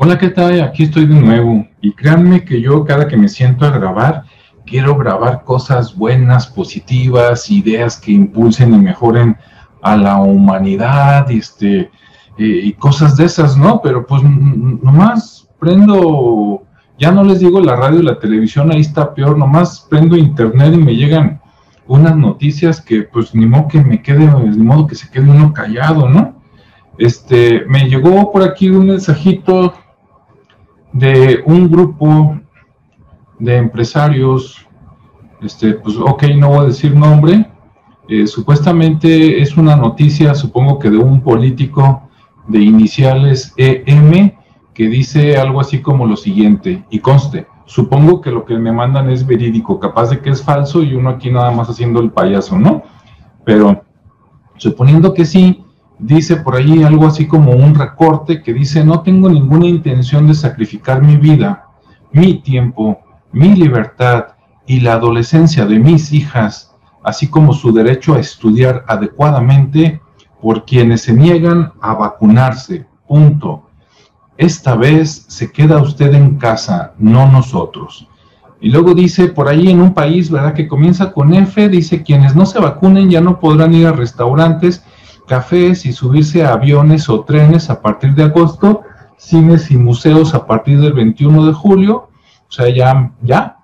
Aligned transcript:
Hola, 0.00 0.16
¿qué 0.16 0.28
tal? 0.28 0.62
Aquí 0.62 0.84
estoy 0.84 1.06
de 1.06 1.14
nuevo. 1.16 1.66
Y 1.80 1.90
créanme 1.90 2.44
que 2.44 2.60
yo 2.60 2.84
cada 2.84 3.08
que 3.08 3.16
me 3.16 3.28
siento 3.28 3.66
a 3.66 3.70
grabar, 3.70 4.22
quiero 4.64 4.96
grabar 4.96 5.42
cosas 5.42 5.96
buenas, 5.96 6.46
positivas, 6.46 7.50
ideas 7.50 7.96
que 7.96 8.12
impulsen 8.12 8.74
y 8.74 8.78
mejoren 8.78 9.36
a 9.82 9.96
la 9.96 10.18
humanidad, 10.18 11.28
este, 11.32 11.80
eh, 11.80 11.90
y 12.38 12.74
cosas 12.74 13.16
de 13.16 13.24
esas, 13.24 13.56
¿no? 13.56 13.82
Pero 13.82 14.06
pues 14.06 14.22
nomás 14.22 15.48
prendo, 15.58 16.62
ya 16.96 17.10
no 17.10 17.24
les 17.24 17.40
digo 17.40 17.60
la 17.60 17.74
radio 17.74 17.98
y 17.98 18.04
la 18.04 18.20
televisión, 18.20 18.70
ahí 18.70 18.82
está 18.82 19.12
peor, 19.12 19.36
nomás 19.36 19.84
prendo 19.90 20.16
internet 20.16 20.74
y 20.74 20.78
me 20.78 20.94
llegan 20.94 21.40
unas 21.88 22.16
noticias 22.16 22.80
que 22.80 23.02
pues 23.02 23.34
ni 23.34 23.46
modo 23.46 23.66
que 23.66 23.80
me 23.80 24.00
quede, 24.00 24.28
ni 24.28 24.62
modo 24.62 24.86
que 24.86 24.94
se 24.94 25.10
quede 25.10 25.28
uno 25.28 25.52
callado, 25.52 26.08
¿no? 26.08 26.40
Este, 26.98 27.64
me 27.66 27.88
llegó 27.88 28.30
por 28.30 28.44
aquí 28.44 28.70
un 28.70 28.86
mensajito 28.86 29.74
de 30.98 31.42
un 31.46 31.70
grupo 31.70 32.38
de 33.38 33.56
empresarios, 33.56 34.66
este, 35.40 35.74
pues 35.74 35.96
ok, 35.96 36.24
no 36.36 36.48
voy 36.48 36.58
a 36.58 36.68
decir 36.68 36.94
nombre, 36.94 37.48
eh, 38.08 38.26
supuestamente 38.26 39.40
es 39.40 39.56
una 39.56 39.76
noticia, 39.76 40.34
supongo 40.34 40.78
que 40.78 40.90
de 40.90 40.98
un 40.98 41.20
político 41.20 42.08
de 42.48 42.60
iniciales 42.60 43.54
EM, 43.56 44.32
que 44.74 44.88
dice 44.88 45.36
algo 45.36 45.60
así 45.60 45.80
como 45.80 46.06
lo 46.06 46.16
siguiente, 46.16 46.84
y 46.90 46.98
conste, 46.98 47.46
supongo 47.66 48.20
que 48.20 48.30
lo 48.30 48.44
que 48.44 48.58
me 48.58 48.72
mandan 48.72 49.10
es 49.10 49.26
verídico, 49.26 49.78
capaz 49.78 50.10
de 50.10 50.20
que 50.20 50.30
es 50.30 50.42
falso 50.42 50.82
y 50.82 50.94
uno 50.94 51.10
aquí 51.10 51.30
nada 51.30 51.50
más 51.50 51.68
haciendo 51.68 52.00
el 52.00 52.10
payaso, 52.10 52.58
¿no? 52.58 52.82
Pero 53.44 53.84
suponiendo 54.56 55.14
que 55.14 55.24
sí, 55.24 55.64
dice 55.98 56.36
por 56.36 56.56
ahí 56.56 56.82
algo 56.82 57.06
así 57.06 57.26
como 57.26 57.52
un 57.52 57.74
recorte 57.74 58.42
que 58.42 58.52
dice, 58.52 58.84
no 58.84 59.02
tengo 59.02 59.28
ninguna 59.28 59.66
intención 59.66 60.26
de 60.26 60.34
sacrificar 60.34 61.02
mi 61.02 61.16
vida, 61.16 61.66
mi 62.12 62.40
tiempo, 62.40 63.00
mi 63.32 63.54
libertad 63.54 64.28
y 64.66 64.80
la 64.80 64.94
adolescencia 64.94 65.66
de 65.66 65.78
mis 65.78 66.12
hijas, 66.12 66.74
así 67.02 67.28
como 67.28 67.52
su 67.52 67.72
derecho 67.72 68.14
a 68.14 68.20
estudiar 68.20 68.84
adecuadamente 68.86 70.00
por 70.40 70.64
quienes 70.64 71.02
se 71.02 71.12
niegan 71.12 71.72
a 71.80 71.94
vacunarse. 71.94 72.86
Punto. 73.06 73.64
Esta 74.36 74.76
vez 74.76 75.24
se 75.28 75.50
queda 75.50 75.82
usted 75.82 76.14
en 76.14 76.36
casa, 76.36 76.92
no 76.98 77.30
nosotros. 77.30 78.06
Y 78.60 78.70
luego 78.70 78.94
dice, 78.94 79.28
por 79.28 79.48
ahí 79.48 79.70
en 79.70 79.80
un 79.80 79.94
país, 79.94 80.30
¿verdad? 80.30 80.52
Que 80.52 80.68
comienza 80.68 81.12
con 81.12 81.32
F, 81.32 81.68
dice, 81.68 82.02
quienes 82.02 82.36
no 82.36 82.44
se 82.44 82.58
vacunen 82.58 83.08
ya 83.10 83.20
no 83.20 83.40
podrán 83.40 83.74
ir 83.74 83.86
a 83.86 83.92
restaurantes 83.92 84.84
cafés 85.28 85.86
y 85.86 85.92
subirse 85.92 86.44
a 86.44 86.54
aviones 86.54 87.08
o 87.08 87.20
trenes 87.22 87.70
a 87.70 87.80
partir 87.80 88.14
de 88.14 88.24
agosto, 88.24 88.82
cines 89.16 89.70
y 89.70 89.76
museos 89.76 90.34
a 90.34 90.46
partir 90.46 90.80
del 90.80 90.94
21 90.94 91.46
de 91.46 91.52
julio, 91.52 92.08
o 92.48 92.52
sea, 92.52 92.68
ya, 92.68 93.12
ya. 93.22 93.54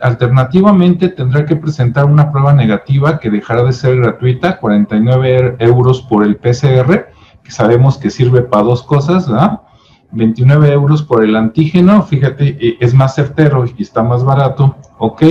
Alternativamente 0.00 1.10
tendrá 1.10 1.44
que 1.44 1.54
presentar 1.54 2.06
una 2.06 2.32
prueba 2.32 2.54
negativa 2.54 3.18
que 3.18 3.30
dejará 3.30 3.62
de 3.62 3.72
ser 3.72 3.96
gratuita, 3.96 4.58
49 4.58 5.56
euros 5.58 6.00
por 6.02 6.24
el 6.24 6.36
PCR, 6.36 7.08
que 7.42 7.50
sabemos 7.50 7.98
que 7.98 8.10
sirve 8.10 8.42
para 8.42 8.64
dos 8.64 8.82
cosas, 8.82 9.28
¿verdad? 9.30 9.60
29 10.12 10.72
euros 10.72 11.02
por 11.02 11.22
el 11.22 11.36
antígeno, 11.36 12.02
fíjate, 12.02 12.56
e, 12.58 12.78
es 12.80 12.94
más 12.94 13.14
certero 13.14 13.64
y 13.66 13.82
está 13.82 14.02
más 14.02 14.24
barato, 14.24 14.76
ok. 14.98 15.22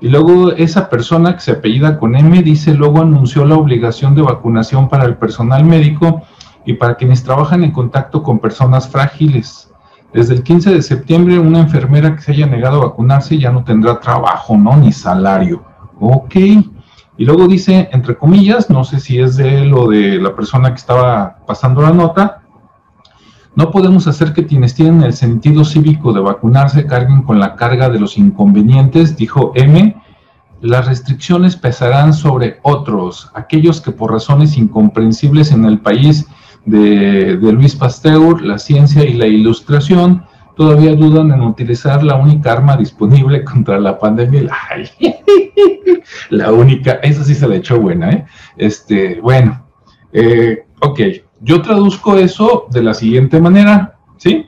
Y 0.00 0.08
luego 0.08 0.52
esa 0.52 0.90
persona 0.90 1.34
que 1.34 1.40
se 1.40 1.52
apellida 1.52 1.98
con 1.98 2.16
M 2.16 2.42
dice, 2.42 2.74
luego 2.74 3.00
anunció 3.00 3.44
la 3.44 3.56
obligación 3.56 4.14
de 4.14 4.22
vacunación 4.22 4.88
para 4.88 5.04
el 5.04 5.16
personal 5.16 5.64
médico 5.64 6.22
y 6.66 6.74
para 6.74 6.96
quienes 6.96 7.22
trabajan 7.22 7.64
en 7.64 7.70
contacto 7.70 8.22
con 8.22 8.38
personas 8.38 8.88
frágiles. 8.88 9.70
Desde 10.12 10.34
el 10.34 10.42
15 10.42 10.74
de 10.74 10.82
septiembre, 10.82 11.38
una 11.38 11.60
enfermera 11.60 12.14
que 12.14 12.22
se 12.22 12.32
haya 12.32 12.46
negado 12.46 12.82
a 12.82 12.86
vacunarse 12.86 13.38
ya 13.38 13.50
no 13.50 13.64
tendrá 13.64 14.00
trabajo, 14.00 14.56
¿no? 14.56 14.76
Ni 14.76 14.92
salario. 14.92 15.62
Ok. 16.00 16.34
Y 17.18 17.24
luego 17.24 17.48
dice, 17.48 17.88
entre 17.92 18.16
comillas, 18.16 18.68
no 18.68 18.84
sé 18.84 19.00
si 19.00 19.18
es 19.18 19.36
de 19.36 19.62
él 19.62 19.72
o 19.72 19.88
de 19.88 20.18
la 20.18 20.34
persona 20.34 20.70
que 20.70 20.76
estaba 20.76 21.38
pasando 21.46 21.80
la 21.80 21.92
nota, 21.92 22.42
no 23.56 23.70
podemos 23.70 24.06
hacer 24.06 24.34
que 24.34 24.46
quienes 24.46 24.74
tienen 24.74 25.02
el 25.02 25.14
sentido 25.14 25.64
cívico 25.64 26.12
de 26.12 26.20
vacunarse 26.20 26.86
carguen 26.86 27.22
con 27.22 27.40
la 27.40 27.56
carga 27.56 27.88
de 27.88 27.98
los 27.98 28.18
inconvenientes, 28.18 29.16
dijo 29.16 29.52
M. 29.54 29.96
Las 30.60 30.86
restricciones 30.86 31.56
pesarán 31.56 32.12
sobre 32.12 32.58
otros, 32.62 33.30
aquellos 33.34 33.80
que 33.80 33.92
por 33.92 34.12
razones 34.12 34.58
incomprensibles 34.58 35.52
en 35.52 35.64
el 35.64 35.78
país 35.78 36.26
de, 36.66 37.38
Luis 37.40 37.74
Pasteur, 37.74 38.42
la 38.42 38.58
ciencia 38.58 39.04
y 39.04 39.14
la 39.14 39.26
ilustración, 39.26 40.26
todavía 40.54 40.94
dudan 40.94 41.32
en 41.32 41.40
utilizar 41.40 42.04
la 42.04 42.16
única 42.16 42.52
arma 42.52 42.76
disponible 42.76 43.42
contra 43.42 43.80
la 43.80 43.98
pandemia. 43.98 44.50
la 46.28 46.52
única, 46.52 46.92
esa 47.02 47.24
sí 47.24 47.34
se 47.34 47.48
la 47.48 47.56
echó 47.56 47.80
buena, 47.80 48.10
¿eh? 48.10 48.26
Este, 48.58 49.18
bueno, 49.22 49.66
eh, 50.12 50.66
ok, 50.80 51.00
yo 51.40 51.62
traduzco 51.62 52.16
eso 52.16 52.66
de 52.70 52.82
la 52.82 52.94
siguiente 52.94 53.40
manera, 53.40 53.98
¿sí? 54.16 54.46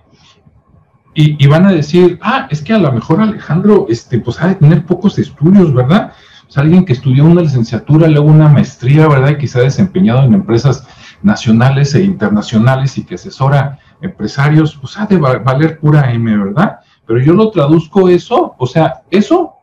Y, 1.21 1.49
van 1.49 1.66
a 1.66 1.72
decir, 1.72 2.16
ah, 2.22 2.47
es 2.49 2.62
que 2.62 2.72
a 2.72 2.78
lo 2.78 2.93
mejor 2.93 3.21
Alejandro, 3.21 3.87
este, 3.88 4.21
pues 4.21 4.41
ha 4.41 4.47
de 4.47 4.54
tener 4.54 4.87
pocos 4.87 5.19
estudios, 5.19 5.75
¿verdad? 5.75 6.12
O 6.47 6.50
sea, 6.50 6.62
alguien 6.62 6.84
que 6.84 6.93
estudió 6.93 7.25
una 7.25 7.43
licenciatura, 7.43 8.06
luego 8.06 8.28
una 8.28 8.48
maestría, 8.48 9.09
¿verdad? 9.09 9.31
Y 9.31 9.38
que 9.38 9.48
se 9.48 9.59
ha 9.59 9.62
desempeñado 9.62 10.22
en 10.22 10.34
empresas 10.34 10.87
nacionales 11.21 11.93
e 11.97 12.04
internacionales 12.04 12.97
y 12.98 13.04
que 13.04 13.16
asesora 13.16 13.81
empresarios, 14.00 14.77
pues 14.77 14.97
ha 14.97 15.06
de 15.06 15.16
valer 15.16 15.81
pura 15.81 16.12
M, 16.12 16.37
¿verdad? 16.37 16.78
Pero 17.04 17.21
yo 17.21 17.32
lo 17.32 17.50
traduzco 17.50 18.09
eso, 18.09 18.54
o 18.56 18.66
sea, 18.69 19.03
eso 19.10 19.54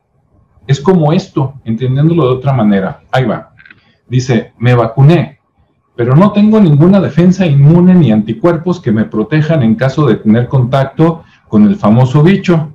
es 0.68 0.82
como 0.82 1.14
esto, 1.14 1.54
entendiéndolo 1.64 2.28
de 2.28 2.34
otra 2.36 2.52
manera. 2.52 3.02
Ahí 3.14 3.24
va. 3.24 3.54
Dice, 4.10 4.54
me 4.58 4.76
vacuné, 4.76 5.35
pero 5.96 6.16
no 6.16 6.32
tengo 6.32 6.60
ninguna 6.60 7.00
defensa 7.00 7.46
inmune 7.46 7.96
ni 7.96 8.12
anticuerpos 8.12 8.82
que 8.82 8.92
me 8.92 9.06
protejan 9.06 9.64
en 9.64 9.76
caso 9.76 10.06
de 10.06 10.16
tener 10.16 10.48
contacto 10.48 11.24
con 11.48 11.66
el 11.66 11.78
famoso 11.78 12.22
bicho. 12.22 12.74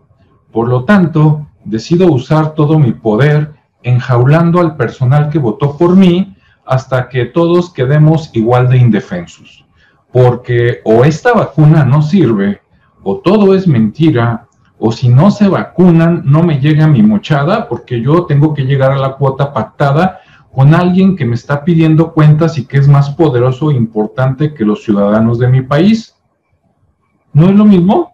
Por 0.50 0.68
lo 0.68 0.84
tanto, 0.84 1.46
decido 1.64 2.10
usar 2.10 2.54
todo 2.54 2.78
mi 2.78 2.92
poder 2.92 3.52
enjaulando 3.82 4.60
al 4.60 4.76
personal 4.76 5.28
que 5.28 5.38
votó 5.38 5.76
por 5.76 5.96
mí 5.96 6.34
hasta 6.64 7.08
que 7.08 7.26
todos 7.26 7.72
quedemos 7.72 8.30
igual 8.32 8.68
de 8.68 8.78
indefensos. 8.78 9.64
Porque 10.12 10.80
o 10.84 11.04
esta 11.04 11.32
vacuna 11.32 11.84
no 11.84 12.02
sirve, 12.02 12.62
o 13.02 13.18
todo 13.18 13.54
es 13.54 13.66
mentira, 13.66 14.46
o 14.78 14.92
si 14.92 15.08
no 15.08 15.30
se 15.30 15.46
vacunan, 15.46 16.22
no 16.24 16.42
me 16.42 16.58
llega 16.58 16.86
mi 16.86 17.02
mochada 17.02 17.68
porque 17.68 18.00
yo 18.00 18.24
tengo 18.24 18.54
que 18.54 18.64
llegar 18.64 18.92
a 18.92 18.98
la 18.98 19.12
cuota 19.12 19.52
pactada 19.52 20.20
con 20.52 20.74
alguien 20.74 21.16
que 21.16 21.24
me 21.24 21.34
está 21.34 21.64
pidiendo 21.64 22.12
cuentas 22.12 22.58
y 22.58 22.66
que 22.66 22.78
es 22.78 22.88
más 22.88 23.10
poderoso 23.10 23.70
e 23.70 23.74
importante 23.74 24.52
que 24.54 24.64
los 24.64 24.82
ciudadanos 24.82 25.38
de 25.38 25.48
mi 25.48 25.62
país. 25.62 26.16
¿No 27.32 27.48
es 27.48 27.54
lo 27.54 27.64
mismo? 27.64 28.12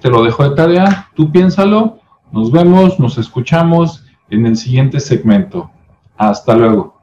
Te 0.00 0.08
lo 0.08 0.24
dejo 0.24 0.48
de 0.48 0.56
tarea, 0.56 1.08
tú 1.14 1.30
piénsalo, 1.30 1.98
nos 2.32 2.50
vemos, 2.50 2.98
nos 2.98 3.18
escuchamos 3.18 4.04
en 4.30 4.46
el 4.46 4.56
siguiente 4.56 4.98
segmento. 4.98 5.70
Hasta 6.16 6.54
luego. 6.54 6.99